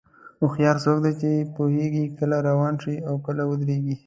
هوښیار 0.41 0.77
څوک 0.83 0.97
دی 1.05 1.13
چې 1.21 1.29
پوهېږي 1.55 2.05
کله 2.17 2.37
روان 2.49 2.73
شي 2.83 2.95
او 3.07 3.15
کله 3.25 3.43
ودرېږي. 3.45 3.95